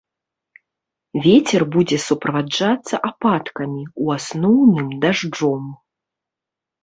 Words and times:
Вецер 1.25 1.61
будзе 1.75 1.97
суправаджацца 2.05 2.95
ападкамі, 3.09 3.83
у 4.05 4.09
асноўным 4.17 4.87
дажджом. 5.03 5.63